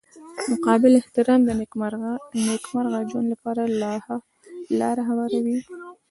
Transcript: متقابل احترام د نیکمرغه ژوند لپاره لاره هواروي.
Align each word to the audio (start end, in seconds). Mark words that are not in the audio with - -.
متقابل 0.49 0.91
احترام 0.97 1.39
د 1.45 1.49
نیکمرغه 2.53 2.99
ژوند 3.09 3.27
لپاره 3.33 3.61
لاره 4.79 5.03
هواروي. 5.09 5.57